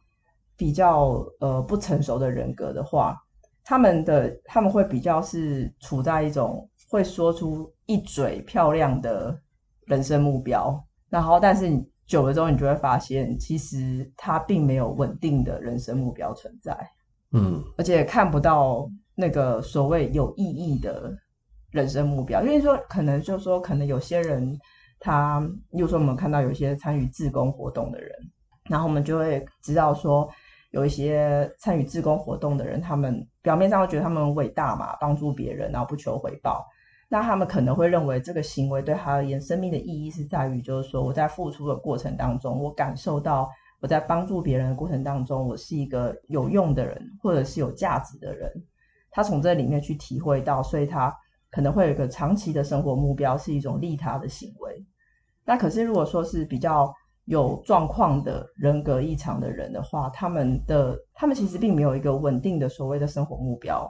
[0.57, 3.17] 比较呃不成熟的人格的话，
[3.63, 9.39] 他们的他们会比较是处在一种会说出一嘴漂亮的
[9.86, 10.86] 人生目标。
[11.12, 16.76] 然后，但是你久了之后，你就会发现，其实他并没有稳定的人生目标存在，
[17.34, 21.13] 嗯，而且看不到那个所谓有意义的
[21.71, 22.41] 人生目标。
[22.41, 24.58] 因为说，可能就是说，可能有些人
[25.02, 28.10] 他，比如说我们看到有一些参与自工活动的人，
[28.69, 30.30] 然后我们就会知道说，
[30.71, 36.65] 有一些参与自工活动的人，他们表面上会觉得他们伟大嘛，帮助别人，然后不求回报。
[37.13, 43.50] 那他们可能会认为这个行为对他而言，生命的意义是在于，就是说我在付出的过程当中，我感受到
[43.82, 48.50] 我在帮助别人的过程当中，我是一个有用的人，或者是有价值的人。
[49.12, 51.13] 他从这里面去体会到，所以他
[51.52, 54.82] 可能会有一个长期的生活目标，是一种利他的行为。
[55.43, 56.93] 那可是如果说是比较
[57.26, 63.86] 有状况的人格异常的人的话，他们的他们其实并没有一个稳定的所谓的生活目标。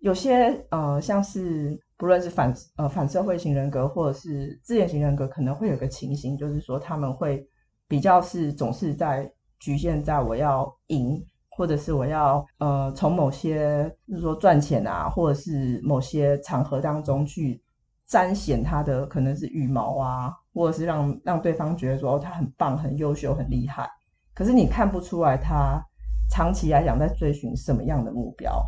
[0.00, 7.48] 有些呃，像是不论是反呃反社会型人格，或者是自恋型人格，可能会有个情形，就是说他们会
[7.88, 17.62] 比较是总是在局限在我要赢，或者是我要呃从某些，就是说赚钱啊，或者是某些场合当中去
[18.04, 23.88] 彰显他的可能是羽毛啊，或者是让让对方觉得说他很棒、很优秀、很厉害。
[24.34, 25.82] 可是你看不出来他
[26.28, 28.62] 长期来讲在追寻什么样的目标，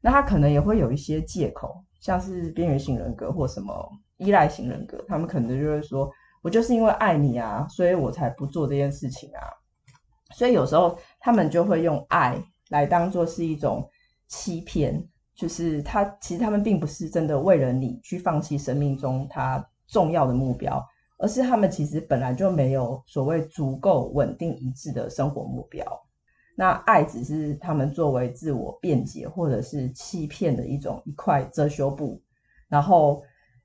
[0.00, 3.74] 那他可能也会有一些借口，像是边缘型人格或什么
[4.18, 6.12] 依赖型人格，他们可能就会说，
[6.42, 9.40] 我就是因为爱你啊，所以我才不做这件事情啊。
[10.34, 12.38] 所以有时候他们就会用爱
[12.68, 13.88] 来当做是一种
[14.28, 15.02] 欺骗，
[15.34, 20.86] 就是他其实他们并不是真的为了你去放弃生命中他重要的目标，
[21.16, 25.82] 而是他们其实本来就没有所谓足够稳定一致的生活目标。
[26.54, 32.20] 那爱只是他们作为自我辩解或者是欺骗的一种一块遮羞布，
[32.68, 33.22] 然后。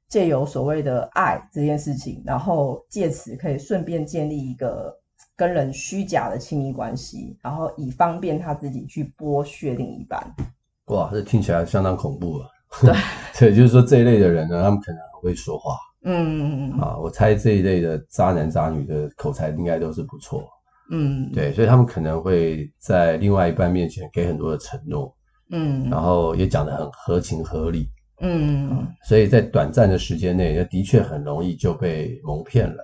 [0.09, 4.91] 借由所谓的爱这件事情，然后借此可以顺便建立一个
[5.35, 10.19] 跟人虚假的亲密关系，然后以方便他自己去剥削另一半。
[10.85, 12.47] 哇，这听起来相当恐怖啊！
[12.81, 12.91] 对，
[13.35, 15.77] 所以就是说这一类的人呢，他们可能很会说话。
[16.01, 16.81] 嗯嗯嗯。
[16.81, 20.49] 啊，我猜这一类的渣男渣女的口才应该都是不错。
[20.91, 25.15] 嗯，对，所以他们可能会在另外一半面前给很多的承诺。
[25.51, 27.89] 嗯，然后也讲得很合情合理。
[28.21, 32.83] 嗯，所以在短暂的时间内，也的确很容易就被蒙骗了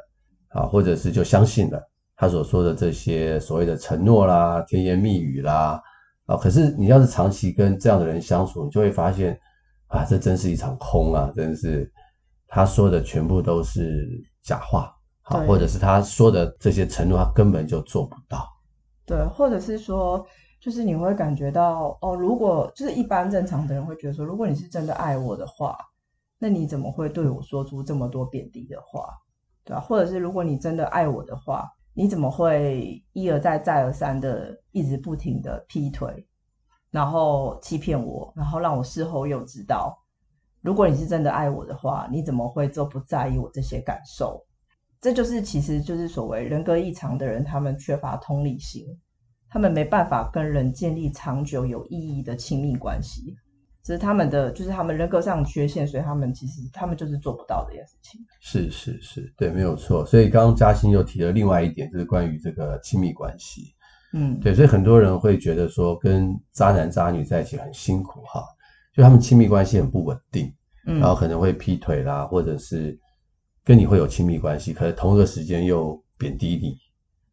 [0.49, 1.81] 啊，或者是就相信了
[2.15, 5.81] 他所说的这些所谓的承诺啦、甜言蜜语啦
[6.25, 6.37] 啊。
[6.37, 9.37] 可是你要是长期跟这样的人相处，你就会发现
[9.87, 11.91] 啊，这真是一场空啊，真是
[12.47, 14.07] 他说的全部都是
[14.41, 14.94] 假话
[15.25, 18.47] 啊，或者是他说的这些承诺，他根本就做不到。
[19.05, 20.25] 对，或者是说。
[20.57, 25.77] 就是你会感觉到哦，如果就是一般正常的人会觉得说，如果你是真的爱我的话，
[26.39, 29.09] 那你怎么会对我说出这么多贬低的话，
[29.63, 29.79] 对吧？
[29.79, 36.25] 或者是如果你真的爱我的话，你怎么会一而再再而三的一直不停的劈腿，
[36.89, 39.95] 然后欺骗我，然后让我事后又知道，
[40.61, 44.43] 如果你是真的爱我的话，你怎么会就不在意我这些感受？
[45.01, 48.85] 这就是其实就是所谓人格异常的人，他们缺乏同理心。
[49.47, 53.33] 他们没办法跟人建立长久有意义的亲密关系，
[53.81, 58.19] 这是他们的，就是他们人格上的缺陷，所以他们其实他们就是做不到这件事情。
[58.41, 60.05] 是是是，对，没有错。
[60.05, 63.61] 所以刚刚嘉欣又提了另外一点，就是关于这个亲密关系。
[64.11, 68.43] 嗯，对，所以很多人会觉得说跟渣男渣女在一起很辛苦哈，
[68.93, 70.53] 就他们亲密关系很不稳定，
[70.85, 72.99] 嗯，然后可能会劈腿啦，或者是
[73.65, 76.77] 跟你会有亲密关系，可是同一个时间又贬低你。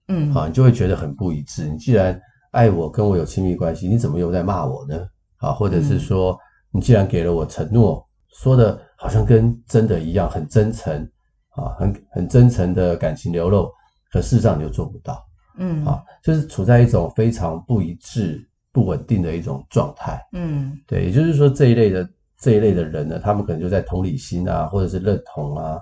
[0.08, 1.68] 嗯，好，你就会觉得很不一致。
[1.68, 2.18] 你既然
[2.52, 5.06] 爱我，跟我有亲密关系，你怎么又在骂我呢？
[5.36, 6.36] 啊，或者是说，
[6.70, 8.02] 你既然给了我承诺，
[8.34, 11.06] 说的好像跟真的一样，很真诚
[11.50, 13.70] 啊，很很真诚的感情流露，
[14.10, 15.22] 可事实上你又做不到。
[15.58, 18.42] 嗯，啊，就是处在一种非常不一致、
[18.72, 20.18] 不稳定的一种状态。
[20.32, 22.08] 嗯，对，也就是说这一类的
[22.40, 25.78] 这一类的人呢，他们可能就在同理心啊，或者是认同啊。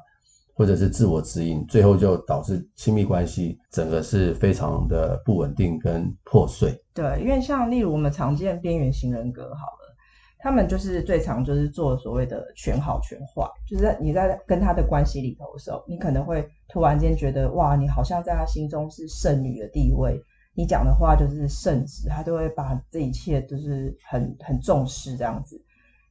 [0.60, 6.78] 或者是自我指引，最后就导致亲密关系整个是非常的不稳定跟破碎。
[6.92, 9.96] 对，因为像例如我们常见边缘型人格，好了，
[10.38, 20.22] 他们就是最常就是做所谓的全好全坏，就是在你在跟他的关系里头的时候，你可能会突然间觉得哇，你好像在他心中是圣女的地位，
[20.54, 25.58] 你讲的话就是圣旨，他都会把这一切都是很很重视这样子。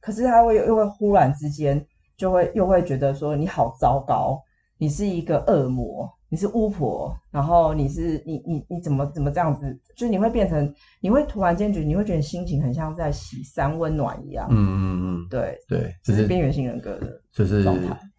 [0.00, 1.86] 可是他会又会忽然之间。
[2.20, 4.38] 就会又会觉得说你好糟糕，
[4.76, 9.74] 你是一个恶魔，你是巫婆，然后你是你你你怎么怎么这样子？
[9.96, 14.46] 就是你会变成，你会突然间觉得你会觉得心情很像在洗三温暖一样。
[14.50, 17.64] 嗯嗯嗯，对对，这是边缘型人格的，就是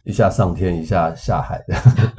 [0.03, 1.75] 一下上天，一下下海的，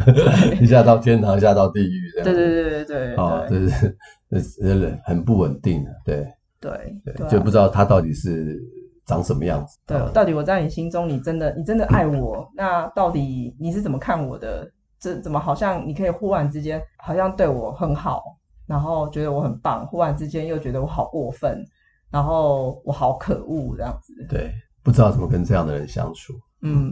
[0.62, 2.24] 一下到天堂，一下到地狱这样。
[2.24, 3.98] 对对对对对，哦，这是
[4.30, 8.62] 这是很不稳定的，对对对，就不知道他到底是。
[9.06, 9.78] 长什么样子？
[9.86, 12.48] 对，到底我在你心中，你真的，你真的爱我？
[12.54, 14.70] 那到底你是怎么看我的？
[15.00, 18.22] 这怎么好像你可以忽然之间好像对我很好，
[18.66, 21.60] 然后觉得我很棒，忽然之间又觉得我好过分，
[22.08, 24.14] 然后我好可恶这样子。
[24.30, 26.34] 对，不知道怎么跟这样的人相处。
[26.60, 26.88] 嗯，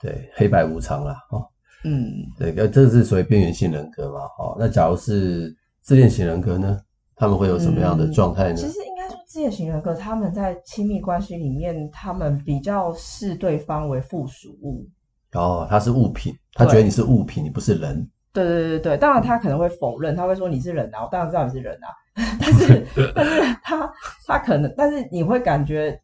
[0.00, 1.16] 对，黑白无常啦。
[1.30, 1.46] 哦，
[1.84, 4.22] 嗯，对，这是所谓边缘性人格嘛？
[4.36, 6.80] 哦，那假如是自恋型人格呢？
[7.14, 8.54] 他们会有什么样的状态呢？
[8.54, 8.93] 嗯，其实应
[9.34, 14.88] 自恋型人格他们在亲密关系里面，他们比较视对方为附属物。
[15.32, 18.08] 哦，他是物品，他觉得你是物品，你不是人。
[18.32, 21.88] 对对对对，当然他可能会否认，他会说你是人啊，我当然知道你是人啊。
[22.40, 23.92] 但是但是他
[24.24, 26.00] 他可能，但是你会感觉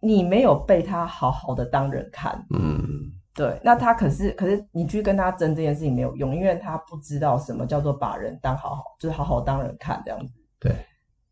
[0.00, 2.44] 你没有被他好好的当人看。
[2.52, 2.82] 嗯，
[3.32, 3.60] 对。
[3.62, 10.34] 那他可是可是你去跟他争这件事情没有用，因为他不知道什么叫做把人当好好，就是好好当人看这样子。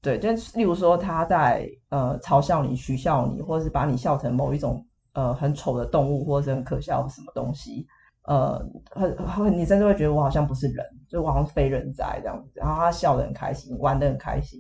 [0.03, 4.83] 对，就例如说他在呃嘲笑你、取笑你，或者是把你笑成某一种
[5.13, 7.87] 呃很丑的动物，或者是很可笑的什么东西，
[8.25, 8.59] 呃，
[8.93, 12.51] 很很你甚至会觉得我好像不是人，就我好像非人哉这样子。
[12.55, 14.59] 然后他笑得很开心，玩得很开心，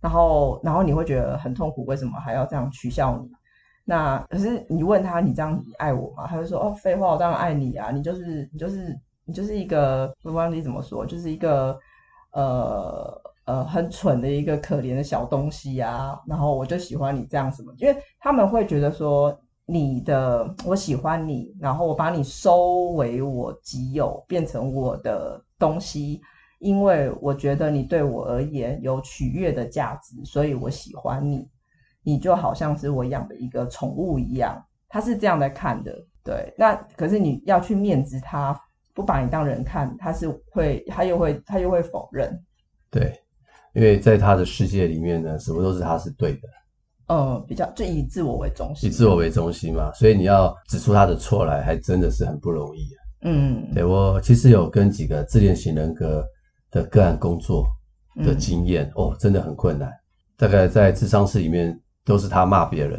[0.00, 3.28] 然后然后你会觉得很痛苦，为什么还要这样取笑你？
[3.84, 6.28] 那可是你问他，你这样你爱我吗？
[6.28, 11.76] 他就说哦，废话，我当然爱你啊，你就是你就是你就是一个我忘记怎么说，就是一个
[12.30, 13.20] 呃。
[13.46, 26.20] 呃，很蠢的一个可怜的小东西啊，然后我就喜欢你这样什么，因为他们会觉得说你的我喜欢你，然后我把你收为我己有，变成我的东西，
[26.58, 31.48] 因为我觉得你对我而言有取悦的价值，所以我喜欢你，
[32.02, 38.60] 你就好像是我养的一个宠物一样，他是这样来看的，对，那可是你要去面子他
[38.92, 42.42] 不把你当人看，他是会，他又会，他又会否认，
[42.90, 43.16] 对。
[43.76, 46.48] 因为在他的世界里面呢，什么都是他是对的，
[47.08, 52.98] 嗯，比较就以自我为中心，以自我为中心嘛，所以你要指出他的错来，还真的是很不容易啊。
[53.24, 56.24] 嗯，对，我其实有跟几个自恋型人格
[56.70, 57.66] 的个案工作
[58.24, 59.92] 的经验，嗯、哦，真的很困难。
[60.38, 62.98] 大概在智商室里面都是他骂别人，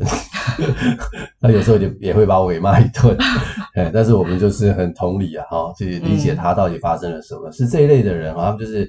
[1.41, 3.17] 那有时候就也会把我给骂一顿，
[3.73, 8.87] 哎，但是我们就是很同理啊，哈，去理解他到底发生了什么，嗯、是这一类的人，他们就是。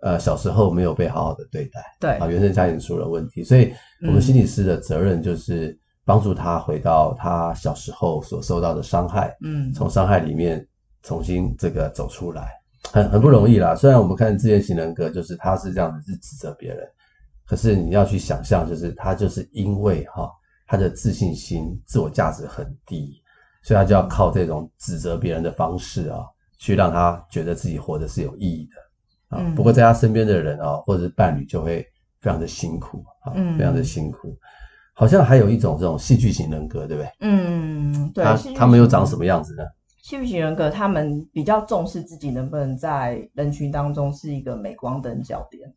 [0.00, 3.72] 呃，小时候没有被好好的对待，对啊，原生家庭出了问题，所以
[4.06, 10.64] 我们心理师的责任就是帮助他回到他小时候所受到的伤害，嗯，从伤害里面
[11.02, 12.52] 重新这个走出来，
[12.92, 13.74] 很很不容易啦。
[13.74, 16.78] 虽然我们看自恋型人格，就是他是这样子是指责别人，
[17.44, 20.30] 可是你要去想象，就是他就是因为哈
[20.66, 23.20] 他的自信心、自我价值很低，
[23.62, 26.20] 所以他就要靠这种指责别人的方式啊，
[26.58, 28.87] 去让他觉得自己活得是有意义的。
[29.28, 31.84] 啊，不过在他身边的人啊，或者是伴侣就会
[32.20, 34.36] 非常的辛苦啊，非常的辛苦。
[34.94, 37.12] 好像还有一种这种戏剧型人格，对不对？
[37.20, 38.24] 嗯，对。
[38.24, 39.62] 他他们又长什么样子呢？
[40.02, 45.72] 戏剧型人格，他们比较重视自己能不能在人群当中是一个镁光灯焦点，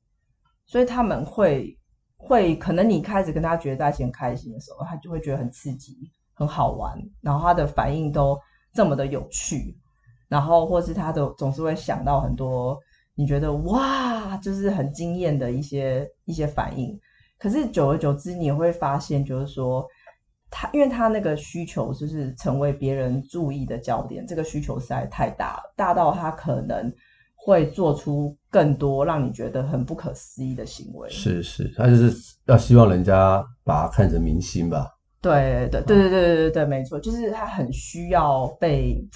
[0.66, 1.78] 所以他们会
[2.18, 5.96] 会可能你开始跟他觉得在一起很开心的时候，他就会觉得很刺激、
[6.34, 8.36] 很好玩，然后他的反应都
[8.74, 9.78] 这么的有趣，
[10.28, 12.80] 然后或是他的总是会想到很多。
[13.21, 16.99] 你觉得哇，就是很惊艳的一些一些反应，
[17.38, 19.86] 可是久而久之，你也会发现，就是说
[20.49, 26.91] 他，因为他那个需求就是成为别人注意的焦点，这个需求实在太大了，大到他可能
[27.36, 31.07] 会做出更多让你觉得很不可思议的行为。
[31.07, 32.12] 是是，他就是
[32.47, 34.88] 要希望人家把他看成明星吧？
[35.21, 39.07] 对对对对对对对对，没错，就是他很需要被。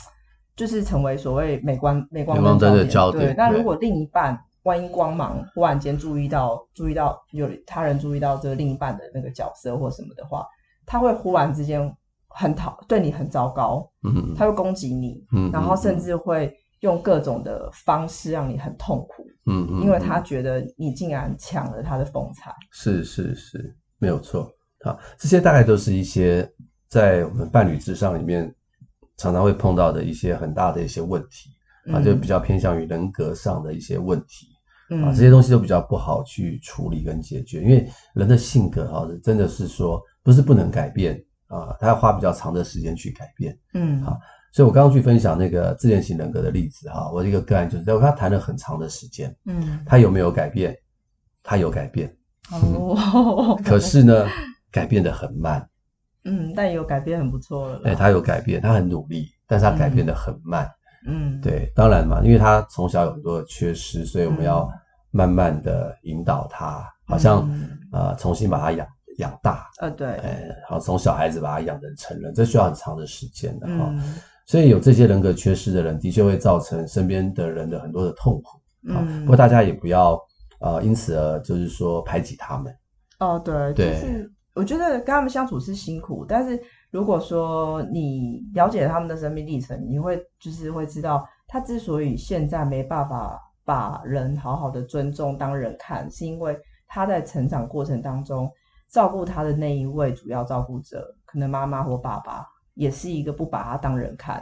[0.55, 3.25] 就是成为所谓美光美光灯的焦点。
[3.25, 10.47] 对，那如果另一半万一光芒忽然间注意到注意到有他人注意到这个另一半的那个角色或什么的话，
[10.85, 11.93] 他会忽然之间
[12.29, 22.53] 很讨对你很糟糕，嗯，他会攻击你，嗯，然后甚至会用各种的方式让你很痛苦，嗯嗯，因为他觉得你竟然抢了他的风采。
[22.71, 24.49] 是是是，没有错。
[24.83, 26.49] 好，这些大概都是一些
[26.87, 28.55] 在我们伴侣之上里面。
[29.17, 31.49] 常常会碰到的一些很大的一些问题
[31.91, 34.47] 啊，就比较偏向于人格上的一些问题
[35.03, 41.15] 啊，这些东西都比较不好去处理跟解决，因为人的性格哈，真的是说不是不能改变
[41.47, 43.57] 啊，他要花比较长的时间去改变。
[43.73, 44.17] 嗯，好，
[44.51, 50.75] 所以我刚刚去分享那个自恋型人格的例子哈，我一个个案就是在我跟他谈了很长的时间，嗯，他有没有改变？
[51.47, 52.11] 他有改变，
[52.51, 54.27] 哦， 可是呢，
[54.71, 55.63] 改变的很慢。
[56.25, 57.81] 嗯，但有改变很不错了。
[57.85, 60.69] 哎，他有改变，他很努力，但是他改变得很慢。
[61.07, 64.67] 嗯，对，当然嘛，因为他从小有很多的缺失，所以我们要
[65.11, 67.47] 慢慢的引导他，好像
[67.91, 68.87] 呃重新把他养
[69.19, 69.69] 养大。
[69.79, 73.93] 呃，对，哎，好，从小孩子把他养成成人，这需要很长的时间的哈。
[74.47, 78.59] 所以有这些人格缺失的人，的确会造成身边的人的很多的痛苦。
[78.87, 80.19] 嗯，不过大家也不要
[80.59, 82.75] 呃因此而就是说排挤他们。
[83.19, 84.27] 哦，对，对。
[84.55, 98.49] 我觉得跟他们相处是辛苦，但是如果说你了解他们的生命历程，你会就是会知道，他之所以现在没办法把人好好的尊重当人看，是因为他在成长过程当中
[98.89, 104.41] 照顾他的那一位主要照顾者，可能妈妈或爸爸，也是一个不把他当人看，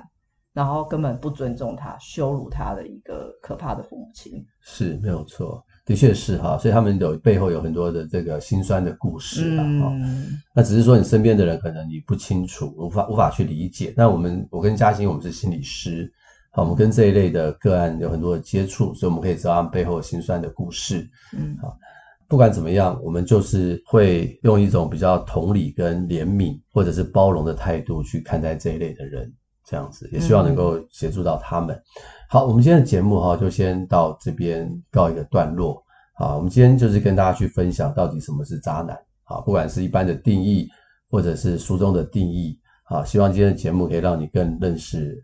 [0.53, 4.45] 然后根本不尊重他、羞辱他的一个可怕的父母亲。
[4.61, 5.65] 是，没有错。
[5.85, 9.65] 的确是哈，所以他们有背后有很多的这个心酸的故事啊。
[10.55, 13.93] 那只是说你身边的人可能你不清楚，无法无法去理解。
[13.97, 16.11] 那我们我跟嘉欣，我们是心理师，
[16.51, 21.07] 好，我们跟这一类的个案有很多的接触，所以我们可以知道他们背后心酸的故事。
[21.37, 21.77] 嗯，好。
[22.29, 29.31] 不管怎么样，我们就是会用一种比较同理跟怜悯，或者是包容的态度去看待这一类的人，
[29.73, 31.75] 这样子也希望能够协助到他们。
[31.75, 31.81] 嗯、
[32.29, 35.83] 好，我们今天的节目哈，就先到这边告一个段落。
[36.19, 38.95] 啊，我们今天就是跟大家去分享到底什么是渣男。
[39.23, 40.69] 啊，不管是一般的定义，
[41.09, 42.55] 或者是书中的定义。
[42.83, 45.17] 啊，希望今天的节目可以让你更认识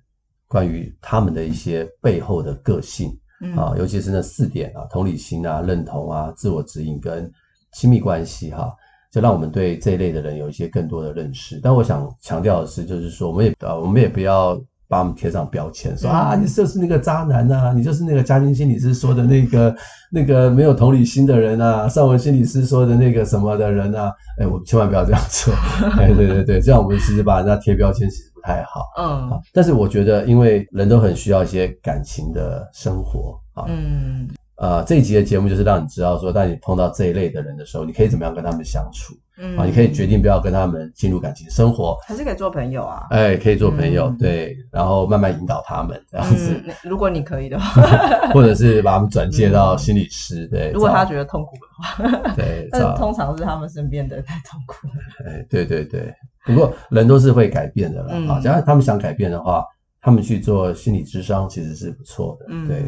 [0.47, 3.15] 关于他们的一些背后的个性。
[3.55, 7.31] 啊，尤其是那四点啊，同理心啊，认同啊，自我指引跟
[7.73, 8.75] 亲密关系哈，
[9.12, 11.60] 就让我们对这一类的人有一些更多的认识。
[11.62, 19.76] 但我想强调的是，就是说，我们也啊，我们也不要把我们贴上标签，说啊，你就是那个渣男呐、啊，你就是那个嘉兴心理师说的那个
[20.12, 25.53] 那个没有同理心的人啊，尚文心理师说的那个什么的人啊，哎，我们千万不要这样做。
[25.97, 28.10] 哎，对对对，这样我们其实把人家贴标签。
[28.10, 34.26] 其实不太好，嗯，但是我觉得，因为人都很需要一些感情的生活啊，嗯，
[34.60, 47.82] 呃，这一集的节目就是让你知道说，当你碰到这一类的人的时候，你可以怎么样跟他们相处，嗯，啊，你可以决定不要跟他们进入感情生活，还是可以做朋友啊，哎，可以做朋友，嗯、对，然后慢慢引导他们这样子，嗯、如果你可以的话
[48.34, 54.88] 或者是把他们转介到心理师，对，如果他觉得痛苦的话，对， 但通常是他们身边的太痛苦，
[55.26, 56.14] 哎，对对对。
[56.45, 58.39] 不过人都是会改变的啦啊！
[58.41, 59.64] 只要他们想改变的话，
[60.01, 62.83] 他们去做心理智商其实是不错的，对，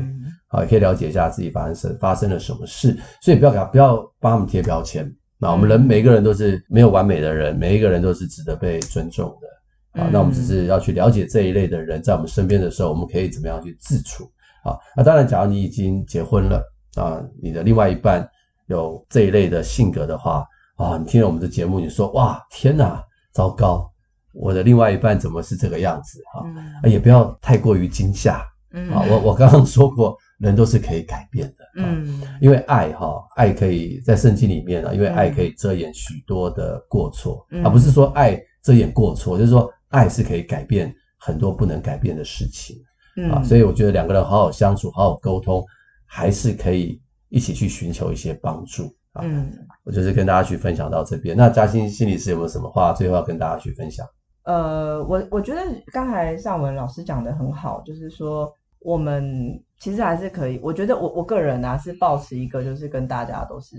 [0.47, 5.13] 好，也可以了解一下自己发生发生了什么事，所以不要给他不要帮他们贴标签。
[5.37, 10.09] 那我们人每一个人都是没有完美的人，每一个人都是值得被尊重的啊。
[10.11, 14.23] 那我们只是要去了解这一类的人在我们身边的时候，我们可以怎么样去自处
[14.63, 14.77] 啊？
[14.95, 16.63] 那当然，假如你已经结婚了
[16.95, 18.25] 啊，你的另外一半
[18.67, 20.45] 有这一类的性格的话
[20.77, 23.03] 啊，你听了我们的节目，你说哇，天哪！
[23.33, 23.90] 糟糕，
[24.33, 26.21] 我的另外一半怎么是这个样子？
[26.33, 26.43] 哈、
[26.83, 28.45] 嗯，也不要太过于惊吓。
[28.73, 31.65] 嗯，啊，我我刚刚说过，人都是可以改变的。
[31.75, 42.77] 嗯，因为爱哈，爱可以在圣经里面啊，因为爱可以遮掩许多的过错，而、嗯、不是说爱遮掩过错，就是说爱是可以改变很多不能改变的事情。
[43.17, 45.61] 嗯，啊，所以我觉得两个人好好相处，好好沟通，
[46.05, 48.95] 还是可以一起去寻求一些帮助。
[49.21, 49.51] 嗯，
[49.83, 51.35] 我就是跟大家去分享到这边。
[51.35, 54.07] 那嘉欣心理师有没有什么话最后要跟大家去分享？
[54.43, 55.61] 呃，我我觉得
[55.91, 60.59] 刚才尚文老师讲的很好，就是说我们其实还是可以。
[60.63, 63.77] 我觉得我我个人啊是抱持一个就是跟大家都是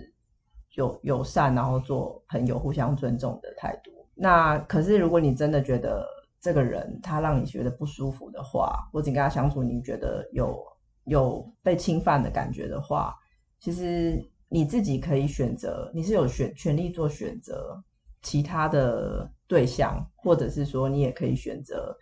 [0.74, 3.90] 友友善，然后做朋友、互相尊重的态度。
[4.14, 6.06] 那可是如果你真的觉得
[6.40, 10.58] 这个人他让你觉得不舒服的话，或者跟他相处你觉得有
[11.04, 13.14] 有被侵犯的感觉的话，
[13.58, 14.22] 其实。
[14.54, 17.82] 你自己可以选择，你是有选权利做选择
[18.22, 21.94] 其他的对象，或者是说你也可以选择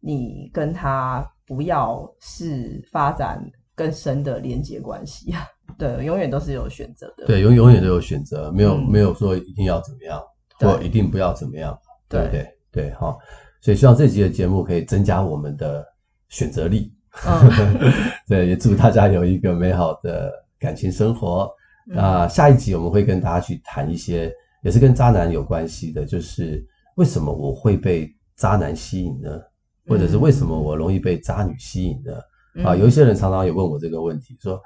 [0.00, 3.40] 你跟他不要是发展
[3.74, 5.46] 更深的连接关系啊。
[5.78, 7.26] 对，永远都是有选择的。
[7.26, 10.20] 对，永永远都有选择，没有、嗯、没有说一定要怎么样，
[10.58, 12.42] 或一定不要怎么样，对不对？
[12.72, 13.18] 对，对，好，
[13.60, 15.84] 所以希望这集的节目可以增加我们的
[16.30, 16.92] 选择力。
[17.26, 17.48] 嗯、
[18.26, 21.48] 对，也祝大家有一个美好的感情生活。
[21.86, 24.32] 那下一集我们会跟大家去谈一些，
[24.62, 26.64] 也是跟渣男有关系的，就是
[26.96, 29.40] 为什么我会被渣男吸引呢？
[29.86, 32.64] 或者是为什么我容易被渣女吸引呢？
[32.64, 34.60] 啊，有一些人常常也问我这个问题，说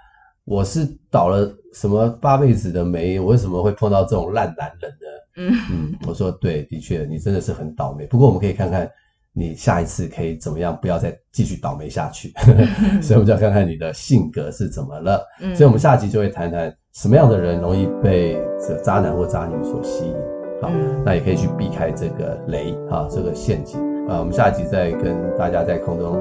[0.44, 5.06] 我是倒了什么八辈子的霉，我为什么会碰到这种烂男人呢？
[5.36, 8.06] 嗯嗯，我说对，的确，你真的是很倒霉。
[8.06, 8.90] 不过我们可以看看。
[9.34, 10.78] 你下一次可以怎么样？
[10.80, 12.32] 不要再继续倒霉下去。
[13.00, 15.26] 所以，我们就要看看你的性格是怎么了。
[15.40, 20.14] 嗯，所以我们下集就会谈谈什么样的人容易被这渣男或渣女所吸引。
[20.60, 20.70] 好，
[21.04, 23.80] 那也可以去避开这个雷啊，这个陷阱。
[24.06, 26.14] 啊，我们下集再跟大家在空中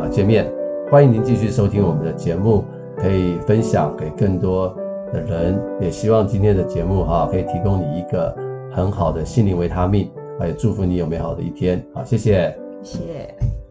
[0.00, 0.50] 啊见面。
[0.90, 2.64] 欢迎您继续收听我们的节目，
[2.96, 4.74] 可以分享给更多
[5.12, 5.60] 的人。
[5.80, 8.34] 也希望今天的节目哈，可以提供你一个
[8.72, 10.10] 很好的心灵维他命。
[10.44, 11.80] 也祝福你有美好的一天。
[11.94, 13.65] 好，谢谢，谢谢。